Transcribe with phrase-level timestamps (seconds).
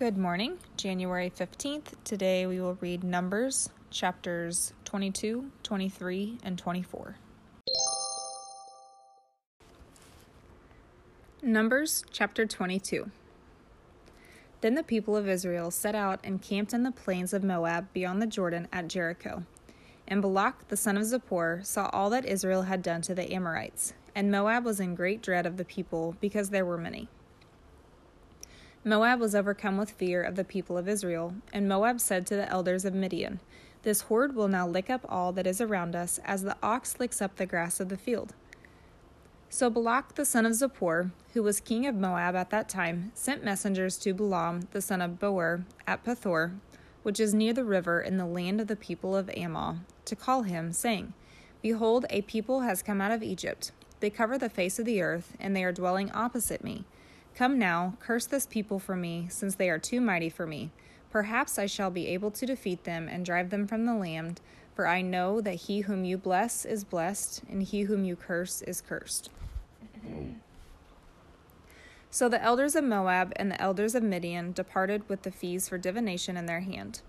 [0.00, 1.92] Good morning, January 15th.
[2.04, 7.16] Today we will read Numbers chapters 22, 23, and 24.
[11.42, 13.10] Numbers chapter 22.
[14.62, 18.22] Then the people of Israel set out and camped in the plains of Moab beyond
[18.22, 19.44] the Jordan at Jericho.
[20.08, 23.92] And Balak the son of Zippor saw all that Israel had done to the Amorites,
[24.14, 27.10] and Moab was in great dread of the people because there were many.
[28.82, 32.48] Moab was overcome with fear of the people of Israel, and Moab said to the
[32.48, 33.40] elders of Midian,
[33.82, 37.20] This horde will now lick up all that is around us, as the ox licks
[37.20, 38.32] up the grass of the field.
[39.50, 43.44] So Balak the son of Zippor, who was king of Moab at that time, sent
[43.44, 46.52] messengers to Balaam the son of Beor at Pethor,
[47.02, 50.44] which is near the river in the land of the people of Ammon, to call
[50.44, 51.12] him, saying,
[51.60, 53.72] Behold, a people has come out of Egypt.
[54.00, 56.86] They cover the face of the earth, and they are dwelling opposite me.
[57.34, 60.70] Come now, curse this people for me, since they are too mighty for me.
[61.10, 64.40] Perhaps I shall be able to defeat them and drive them from the land,
[64.74, 68.62] for I know that he whom you bless is blessed, and he whom you curse
[68.62, 69.30] is cursed.
[72.10, 75.78] So the elders of Moab and the elders of Midian departed with the fees for
[75.78, 77.02] divination in their hand.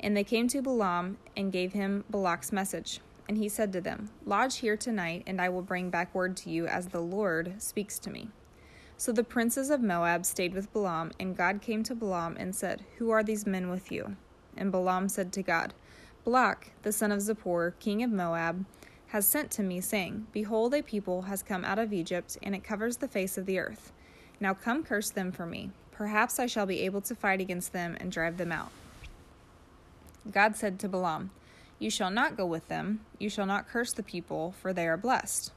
[0.00, 3.00] And they came to Balaam and gave him Balak's message.
[3.26, 6.50] And he said to them, Lodge here tonight, and I will bring back word to
[6.50, 8.28] you as the Lord speaks to me.
[9.00, 12.84] So the princes of Moab stayed with Balaam, and God came to Balaam and said,
[12.98, 14.16] Who are these men with you?
[14.56, 15.72] And Balaam said to God,
[16.24, 18.64] Balak, the son of Zippor, king of Moab,
[19.06, 22.64] has sent to me, saying, Behold, a people has come out of Egypt, and it
[22.64, 23.92] covers the face of the earth.
[24.40, 25.70] Now come curse them for me.
[25.92, 28.72] Perhaps I shall be able to fight against them and drive them out.
[30.28, 31.30] God said to Balaam,
[31.78, 34.96] You shall not go with them, you shall not curse the people, for they are
[34.96, 35.52] blessed.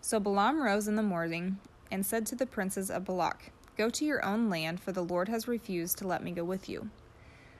[0.00, 1.58] So Balaam rose in the morning
[1.92, 5.28] and said to the princes of Balak, Go to your own land, for the Lord
[5.28, 6.90] has refused to let me go with you.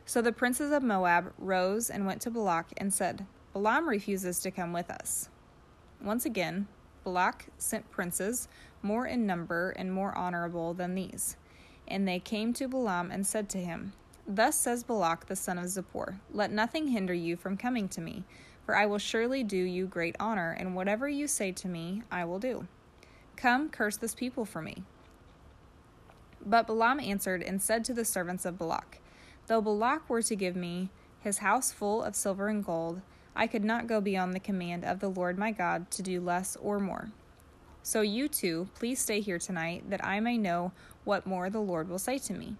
[0.04, 4.50] So the princes of Moab rose and went to Balak and said, Balaam refuses to
[4.50, 5.28] come with us.
[6.02, 6.66] Once again,
[7.04, 8.48] Balak sent princes,
[8.82, 11.36] more in number and more honorable than these.
[11.86, 13.92] And they came to Balaam and said to him,
[14.26, 18.24] Thus says Balak the son of Zippor, Let nothing hinder you from coming to me,
[18.64, 22.24] for I will surely do you great honor, and whatever you say to me, I
[22.24, 22.66] will do.
[23.36, 24.84] Come, curse this people for me.
[26.44, 28.98] But Balaam answered and said to the servants of Balak,
[29.46, 33.00] Though Balak were to give me his house full of silver and gold,
[33.34, 36.56] I could not go beyond the command of the Lord my God to do less
[36.56, 37.10] or more.
[37.82, 40.72] So you two, please stay here tonight, that I may know
[41.04, 42.56] what more the Lord will say to me.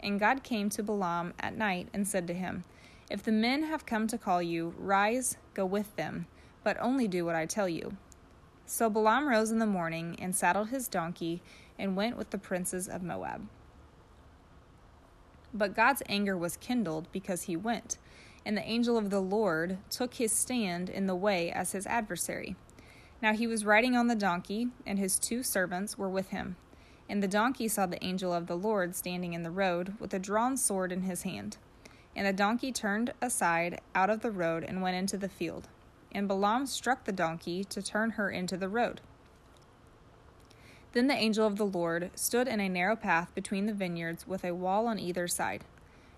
[0.00, 2.64] And God came to Balaam at night and said to him,
[3.10, 6.26] If the men have come to call you, rise, go with them,
[6.64, 7.96] but only do what I tell you.
[8.68, 11.42] So Balaam rose in the morning and saddled his donkey
[11.78, 13.48] and went with the princes of Moab.
[15.52, 17.98] But God's anger was kindled because he went
[18.48, 22.56] and the angel of the Lord took his stand in the way as his adversary.
[23.20, 26.56] Now he was riding on the donkey, and his two servants were with him.
[27.10, 30.18] And the donkey saw the angel of the Lord standing in the road with a
[30.18, 31.58] drawn sword in his hand.
[32.16, 35.68] And the donkey turned aside out of the road and went into the field.
[36.12, 39.00] And Balaam struck the donkey to turn her into the road.
[40.92, 44.44] Then the angel of the Lord stood in a narrow path between the vineyards with
[44.44, 45.64] a wall on either side.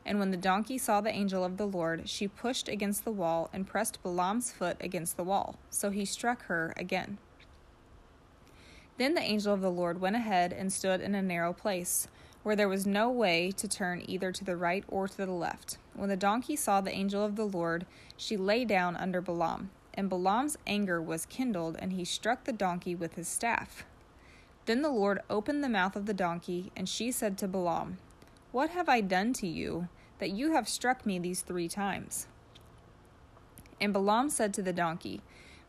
[0.07, 3.51] And when the donkey saw the angel of the Lord, she pushed against the wall
[3.53, 5.57] and pressed Balaam's foot against the wall.
[5.71, 7.19] So he struck her again.
[8.97, 12.07] Then the angel of the Lord went ahead and stood in a narrow place,
[12.43, 15.79] where there was no way to turn either to the right or to the left.
[15.95, 17.87] When the donkey saw the angel of the Lord,
[18.17, 19.71] she lay down under Balaam.
[20.01, 23.85] And Balaam's anger was kindled, and he struck the donkey with his staff.
[24.65, 27.99] Then the Lord opened the mouth of the donkey, and she said to Balaam,
[28.51, 29.89] what have I done to you,
[30.19, 32.29] that you have struck me these three times?
[33.79, 35.21] And Balaam said to the donkey,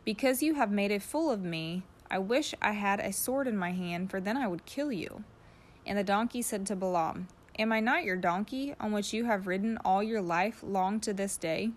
[0.06, 3.58] Because you have made a fool of me, I wish I had a sword in
[3.58, 5.26] my hand, for then I would kill you.
[5.86, 7.28] And the donkey said to Balaam,
[7.60, 11.12] Am I not your donkey, on which you have ridden all your life long to
[11.12, 11.72] this day?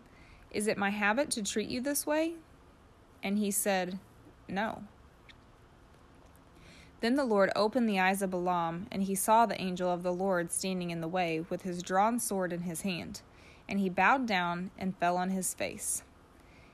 [0.52, 2.34] Is it my habit to treat you this way?
[3.24, 3.98] And he said,
[4.48, 4.84] No.
[7.00, 10.12] Then the Lord opened the eyes of Balaam, and he saw the angel of the
[10.12, 13.22] Lord standing in the way, with his drawn sword in his hand.
[13.68, 16.02] And he bowed down and fell on his face.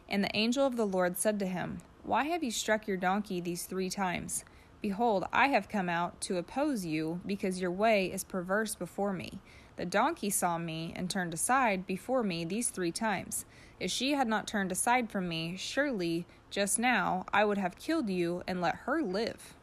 [0.09, 3.41] And the angel of the Lord said to him, Why have you struck your donkey
[3.41, 4.45] these three times?
[4.83, 9.39] Behold, I have come out to oppose you, because your way is perverse before me.
[9.77, 13.45] The donkey saw me and turned aside before me these three times.
[13.79, 18.11] If she had not turned aside from me, surely just now I would have killed
[18.11, 19.55] you and let her live.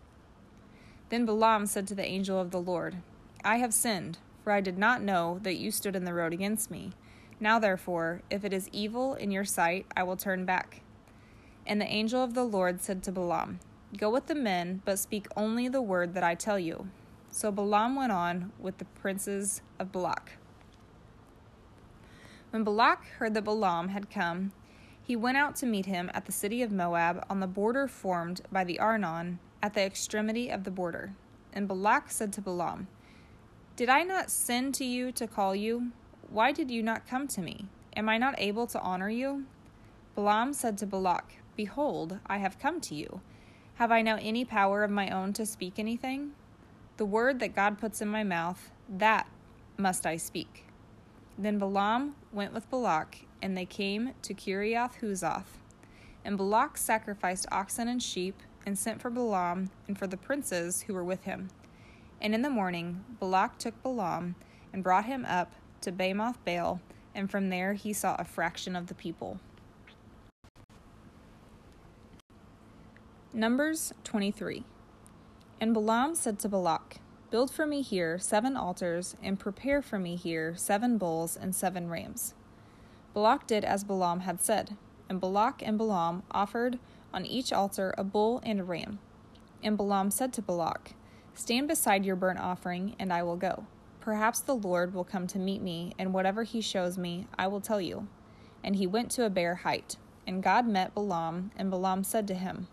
[1.09, 2.97] Then Balaam said to the angel of the Lord,
[3.43, 6.69] I have sinned, for I did not know that you stood in the road against
[6.69, 6.93] me.
[7.39, 10.81] Now, therefore, if it is evil in your sight, I will turn back.
[11.65, 13.59] And the angel of the Lord said to Balaam,
[13.97, 16.87] Go with the men, but speak only the word that I tell you.
[17.31, 20.33] So Balaam went on with the princes of Balak.
[22.51, 24.51] When Balak heard that Balaam had come,
[25.03, 28.41] he went out to meet him at the city of Moab on the border formed
[28.51, 31.13] by the Arnon at the extremity of the border.
[31.51, 32.87] And Balak said to Balaam,
[33.75, 35.91] Did I not send to you to call you?
[36.29, 37.65] Why did you not come to me?
[37.95, 39.45] Am I not able to honor you?
[40.13, 43.21] Balaam said to Balak, Behold, I have come to you.
[43.77, 46.31] Have I now any power of my own to speak anything?
[46.97, 49.29] The word that God puts in my mouth, that
[49.77, 50.65] must I speak.
[51.37, 55.59] Then Balaam went with Balak, and they came to Kiriath Huzoth.
[56.25, 60.95] And Balak sacrificed oxen and sheep, and sent for Balaam and for the princes who
[60.95, 61.49] were with him.
[62.19, 64.33] And in the morning Balak took Balaam
[64.73, 66.81] and brought him up to Bamoth Baal,
[67.13, 69.39] and from there he saw a fraction of the people.
[73.33, 74.63] Numbers 23.
[75.59, 80.15] And Balaam said to Balak, Build for me here seven altars, and prepare for me
[80.15, 82.33] here seven bulls and seven rams.
[83.13, 84.77] Balak did as Balaam had said,
[85.09, 86.79] and Balak and Balaam offered
[87.13, 88.99] on each altar a bull and a ram.
[89.61, 90.93] And Balaam said to Balak,
[91.35, 93.65] Stand beside your burnt offering, and I will go.
[93.99, 97.61] Perhaps the Lord will come to meet me, and whatever he shows me, I will
[97.61, 98.07] tell you.
[98.63, 99.97] And he went to a bare height.
[100.25, 102.67] And God met Balaam, and Balaam said to him,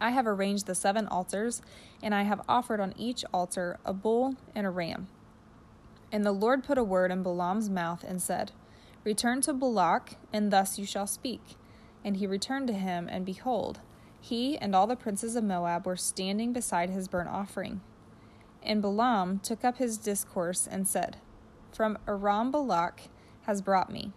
[0.00, 1.60] I have arranged the seven altars,
[2.02, 5.08] and I have offered on each altar a bull and a ram.
[6.10, 8.52] And the Lord put a word in Balaam's mouth and said,
[9.04, 11.40] Return to Balak, and thus you shall speak.
[12.04, 13.80] And he returned to him, and behold,
[14.20, 17.80] he and all the princes of Moab were standing beside his burnt offering.
[18.62, 21.18] And Balaam took up his discourse and said,
[21.72, 23.02] From Aram Balak
[23.42, 24.12] has brought me,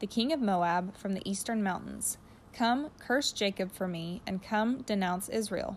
[0.00, 2.18] the king of Moab from the eastern mountains.
[2.56, 5.76] Come, curse Jacob for me, and come, denounce Israel.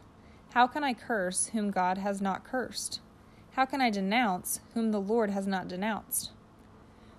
[0.53, 3.01] How can I curse whom God has not cursed?
[3.51, 6.31] How can I denounce whom the Lord has not denounced?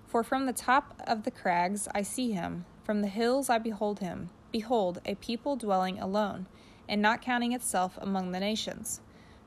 [0.07, 3.99] For from the top of the crags I see him, from the hills I behold
[3.99, 4.31] him.
[4.51, 6.47] Behold, a people dwelling alone,
[6.89, 8.99] and not counting itself among the nations.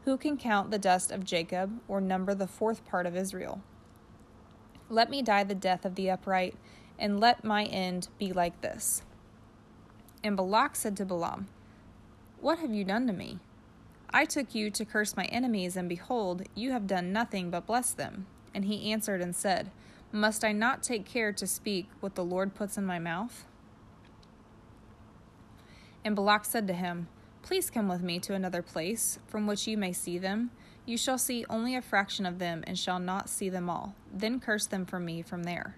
[0.05, 3.63] Who can count the dust of Jacob, or number the fourth part of Israel?
[4.89, 6.55] Let me die the death of the upright,
[7.01, 9.03] and let my end be like this.
[10.25, 11.49] And Balak said to Balaam,
[12.41, 13.41] What have you done to me?
[14.09, 17.93] I took you to curse my enemies, and behold, you have done nothing but bless
[17.93, 18.27] them.
[18.55, 19.71] And he answered and said,
[20.13, 23.45] Must I not take care to speak what the Lord puts in my mouth?
[26.03, 27.09] And Balak said to him,
[27.43, 30.51] Please come with me to another place, from which you may see them.
[30.87, 33.95] You shall see only a fraction of them, and shall not see them all.
[34.11, 35.77] Then curse them for me from there.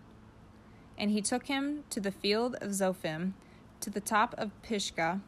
[0.97, 3.33] And he took him to the field of Zophim
[3.87, 5.21] to the top of Pisgah,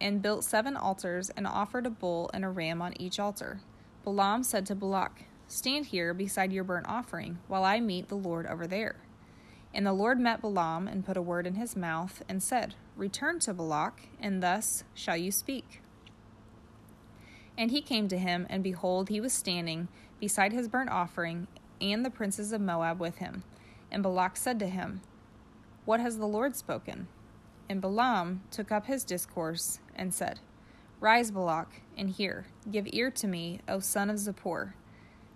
[0.00, 3.62] and built seven altars, and offered a bull and a ram on each altar.
[4.04, 8.46] Balaam said to Balak, Stand here beside your burnt offering, while I meet the Lord
[8.46, 8.94] over there.
[9.74, 13.40] And the Lord met Balaam, and put a word in his mouth, and said, Return
[13.40, 15.82] to Balak, and thus shall you speak.
[17.58, 19.88] And he came to him, and behold, he was standing
[20.20, 21.48] beside his burnt offering,
[21.80, 23.42] and the princes of Moab with him.
[23.90, 25.00] And Balak said to him,
[25.84, 27.08] What has the Lord spoken?
[27.70, 30.40] And Balaam took up his discourse and said,
[30.98, 32.46] Rise, Balak, and hear.
[32.68, 34.72] Give ear to me, O son of Zippor.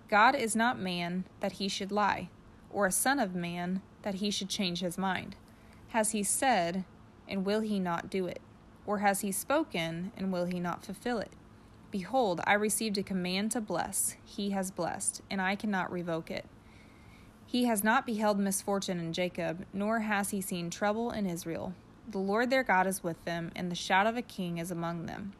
[0.09, 2.31] God is not man that he should lie,
[2.73, 5.37] or a son of man that he should change his mind.
[5.91, 6.85] Has he said,
[7.29, 8.41] and will he not do it?
[8.85, 11.31] Or has he spoken, and will he not fulfill it?
[11.93, 14.17] Behold, I received a command to bless.
[14.25, 16.47] He has blessed, and I cannot revoke it.
[17.47, 21.75] He has not beheld misfortune in Jacob, nor has he seen trouble in Israel.
[22.07, 25.07] The Lord their God is with them, and the shout of a king is among
[25.07, 25.33] them.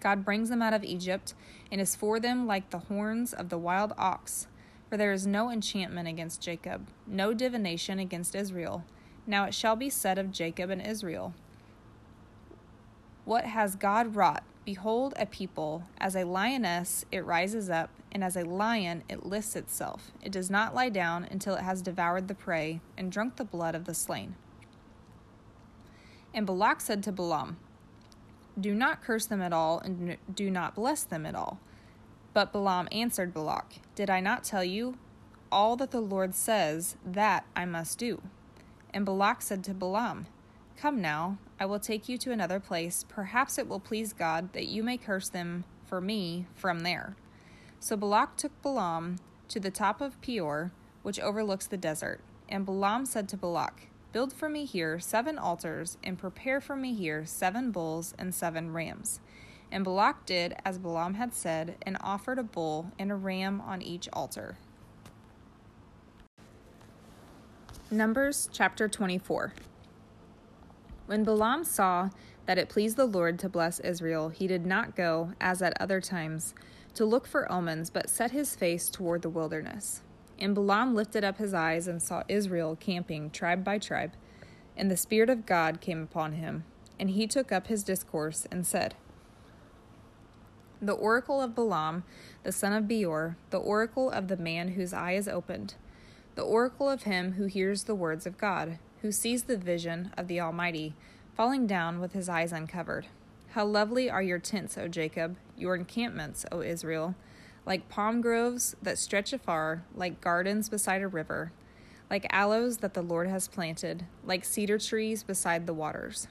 [0.00, 1.34] God brings them out of Egypt,
[1.70, 4.48] and is for them like the horns of the wild ox.
[4.88, 8.84] For there is no enchantment against Jacob, no divination against Israel.
[9.26, 11.34] Now it shall be said of Jacob and Israel
[13.24, 14.42] What has God wrought?
[14.64, 19.54] Behold, a people, as a lioness it rises up, and as a lion it lifts
[19.54, 20.10] itself.
[20.20, 23.76] It does not lie down until it has devoured the prey and drunk the blood
[23.76, 24.34] of the slain.
[26.32, 27.56] And Balak said to Balaam,
[28.58, 31.58] Do not curse them at all, and do not bless them at all.
[32.32, 34.96] But Balaam answered Balak, Did I not tell you
[35.50, 38.22] all that the Lord says that I must do?
[38.94, 40.26] And Balak said to Balaam,
[40.76, 43.04] Come now, I will take you to another place.
[43.08, 47.16] Perhaps it will please God that you may curse them for me from there.
[47.80, 49.16] So Balak took Balaam
[49.48, 50.70] to the top of Peor,
[51.02, 52.20] which overlooks the desert.
[52.48, 56.94] And Balaam said to Balak, Build for me here seven altars, and prepare for me
[56.94, 59.20] here seven bulls and seven rams.
[59.70, 63.82] And Balak did as Balaam had said, and offered a bull and a ram on
[63.82, 64.56] each altar.
[67.88, 69.52] Numbers chapter 24.
[71.06, 72.10] When Balaam saw
[72.46, 76.00] that it pleased the Lord to bless Israel, he did not go, as at other
[76.00, 76.54] times,
[76.94, 80.02] to look for omens, but set his face toward the wilderness.
[80.40, 84.12] And Balaam lifted up his eyes and saw Israel camping tribe by tribe.
[84.76, 86.64] And the Spirit of God came upon him.
[86.98, 88.94] And he took up his discourse and said,
[90.80, 92.04] The oracle of Balaam,
[92.42, 95.74] the son of Beor, the oracle of the man whose eye is opened,
[96.34, 100.28] the oracle of him who hears the words of God, who sees the vision of
[100.28, 100.94] the Almighty,
[101.34, 103.06] falling down with his eyes uncovered.
[103.50, 107.14] How lovely are your tents, O Jacob, your encampments, O Israel!
[107.66, 111.52] Like palm groves that stretch afar, like gardens beside a river,
[112.10, 116.28] like aloes that the Lord has planted, like cedar trees beside the waters.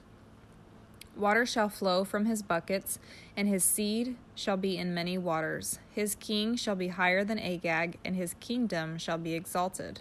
[1.16, 2.98] Water shall flow from his buckets,
[3.36, 5.78] and his seed shall be in many waters.
[5.90, 10.00] His king shall be higher than Agag, and his kingdom shall be exalted.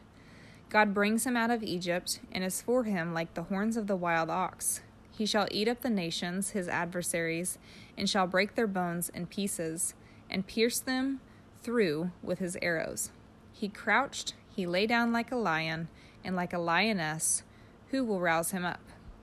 [0.70, 3.96] God brings him out of Egypt, and is for him like the horns of the
[3.96, 4.82] wild ox.
[5.12, 7.58] He shall eat up the nations, his adversaries,
[7.98, 9.96] and shall break their bones in pieces
[10.30, 11.20] and pierced them
[11.62, 13.12] through with his arrows.
[13.52, 15.90] He crouched, he lay down like a lion,
[16.24, 17.44] and like a lioness,
[17.90, 18.82] who will rouse him up?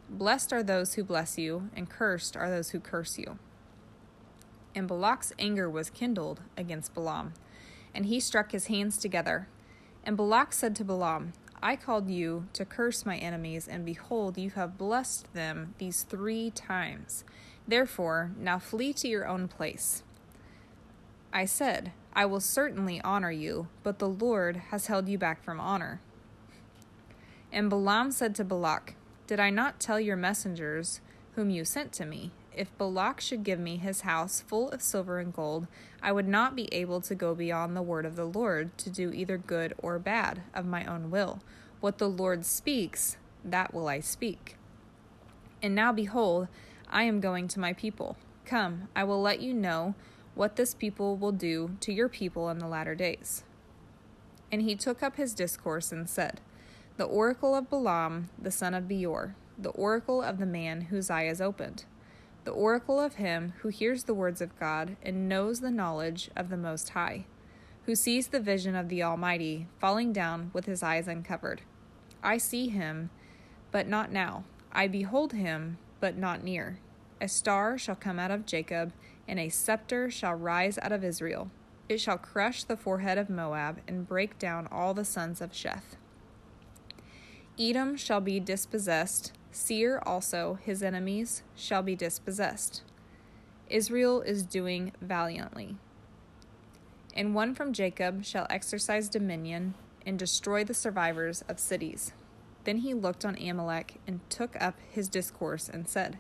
[0.08, 3.38] Blessed are those who bless you, and cursed are those who curse you.
[4.74, 7.32] And Balak's anger was kindled against Balaam,
[7.94, 9.48] and he struck his hands together.
[10.04, 11.32] And Balak said to Balaam,
[11.62, 16.50] I called you to curse my enemies, and behold, you have blessed them these three
[16.50, 17.24] times.
[17.66, 20.02] Therefore, now flee to your own place.
[21.32, 25.60] I said, I will certainly honor you, but the Lord has held you back from
[25.60, 26.00] honor.
[27.52, 28.94] And Balaam said to Balak,
[29.26, 31.00] Did I not tell your messengers,
[31.34, 35.18] whom you sent to me, if Balak should give me his house full of silver
[35.18, 35.66] and gold,
[36.02, 39.12] I would not be able to go beyond the word of the Lord to do
[39.12, 41.40] either good or bad of my own will.
[41.80, 44.56] What the Lord speaks, that will I speak.
[45.62, 46.48] And now behold,
[46.88, 48.16] I am going to my people.
[48.46, 49.94] Come, I will let you know
[50.36, 53.42] what this people will do to your people in the latter days.
[54.52, 56.40] And he took up his discourse and said,
[56.98, 61.26] The oracle of Balaam, the son of Beor, the oracle of the man whose eye
[61.26, 61.86] is opened,
[62.44, 66.50] the oracle of him who hears the words of God and knows the knowledge of
[66.50, 67.24] the Most High,
[67.86, 71.62] who sees the vision of the Almighty falling down with his eyes uncovered.
[72.22, 73.10] I see him,
[73.72, 74.44] but not now.
[74.70, 76.78] I behold him, but not near.
[77.20, 78.92] A star shall come out of Jacob
[79.28, 81.50] and a scepter shall rise out of Israel.
[81.88, 85.96] It shall crush the forehead of Moab and break down all the sons of Sheth.
[87.58, 92.82] Edom shall be dispossessed, Seir also, his enemies, shall be dispossessed.
[93.70, 95.76] Israel is doing valiantly.
[97.14, 102.12] And one from Jacob shall exercise dominion and destroy the survivors of cities.
[102.64, 106.18] Then he looked on Amalek and took up his discourse and said,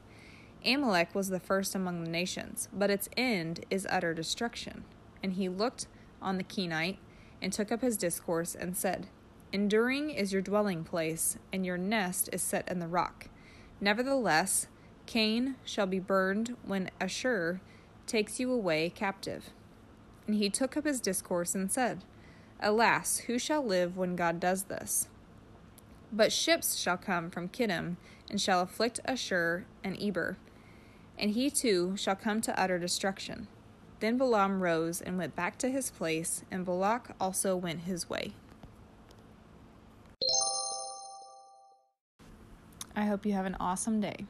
[0.66, 4.84] Amalek was the first among the nations, but its end is utter destruction.
[5.22, 5.86] And he looked
[6.20, 6.98] on the Kenite
[7.40, 9.06] and took up his discourse and said,
[9.52, 13.28] Enduring is your dwelling place, and your nest is set in the rock.
[13.80, 14.66] Nevertheless,
[15.06, 17.60] Kain shall be burned when Asshur
[18.06, 19.50] takes you away captive.
[20.26, 22.02] And he took up his discourse and said,
[22.58, 25.08] Alas, who shall live when God does this?
[26.12, 27.96] But ships shall come from Kittim,
[28.28, 30.36] and shall afflict Asshur and Eber
[31.18, 33.48] and he too shall come to utter destruction.
[34.00, 38.32] Then Balaam rose and went back to his place, and Balak also went his way.
[42.94, 44.26] I hope you have an awesome day.